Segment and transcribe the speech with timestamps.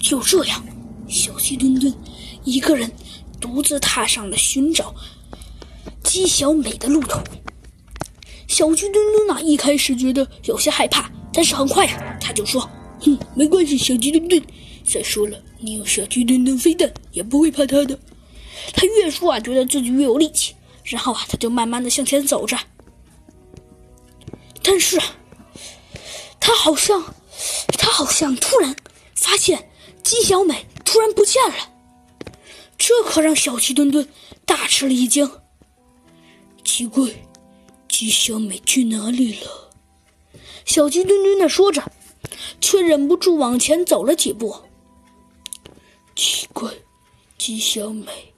[0.00, 0.64] 就这样，
[1.08, 1.92] 小鸡墩墩
[2.44, 2.90] 一个人
[3.40, 4.94] 独自踏上了寻找
[6.02, 7.18] 鸡小美的路途。
[8.46, 12.68] 小鸡墩墩呐，一开始觉得有些害怕，但是很快呀，他就说
[13.00, 14.42] ：“哼，没关系，小鸡墩墩。
[14.90, 17.98] 再说了，你有小鸡墩墩飞弹，也不会怕他的。”
[18.72, 20.54] 他越说啊，觉得自己越有力气。
[20.84, 22.58] 然后啊，他就慢慢的向前走着。
[24.62, 24.98] 但是，
[26.40, 27.04] 他好像，
[27.76, 28.74] 他好像突然
[29.14, 29.68] 发现
[30.08, 31.54] 姬小美突然不见了，
[32.78, 34.08] 这可让小鸡墩墩
[34.46, 35.30] 大吃了一惊。
[36.64, 37.10] 奇怪。
[37.90, 39.70] 姬小美去哪里了？
[40.64, 41.92] 小鸡墩墩的说着，
[42.58, 44.56] 却忍不住往前走了几步。
[46.16, 46.72] 奇怪，
[47.36, 48.32] 姬小美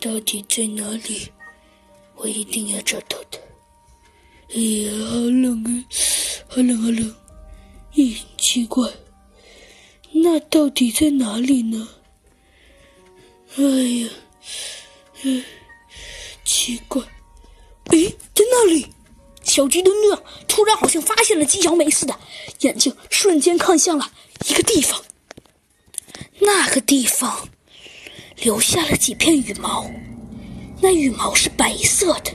[0.00, 1.28] 到底在哪里？
[2.16, 3.38] 我一定要找到她。
[4.48, 5.84] 哎呀，好冷啊，
[6.48, 7.14] 好冷好冷！
[7.94, 8.90] 咦，奇怪，
[10.12, 11.88] 那到底在哪里呢？
[13.56, 14.08] 哎呀，
[15.22, 15.44] 嗯，
[16.44, 17.02] 奇怪。
[17.90, 18.86] 诶，在那里，
[19.42, 22.18] 小鸡墩墩突然好像发现了鸡小美似的，
[22.60, 24.10] 眼睛瞬间看向了
[24.48, 25.02] 一个地方。
[26.38, 27.48] 那个地方
[28.42, 29.90] 留下了几片羽毛，
[30.80, 32.32] 那羽毛是白色的，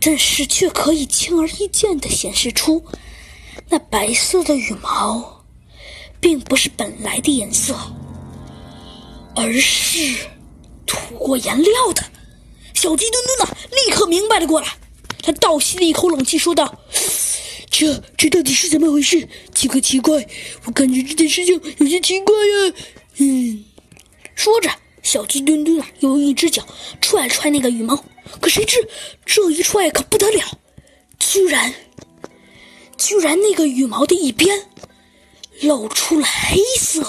[0.00, 2.84] 但是却可以轻而易见的显示出，
[3.68, 5.33] 那白色的羽毛
[6.24, 7.76] 并不是本来的颜色，
[9.36, 9.98] 而是
[10.86, 12.02] 涂过颜料的。
[12.72, 14.68] 小鸡墩墩呢，立刻明白了过来。
[15.22, 16.80] 他倒吸了一口冷气，说道
[17.68, 19.28] ：“这这到底是怎么回事？
[19.54, 20.26] 奇怪奇怪，
[20.64, 22.74] 我感觉这件事情有些奇怪呀。”
[23.20, 23.62] 嗯，
[24.34, 24.70] 说着，
[25.02, 26.66] 小鸡墩墩啊，用一只脚
[27.02, 28.02] 踹了踹那个羽毛。
[28.40, 28.78] 可谁知
[29.26, 30.58] 这一踹可不得了，
[31.18, 31.74] 居然
[32.96, 34.70] 居然那个羽毛的一边
[35.62, 37.04] 露出了黑色。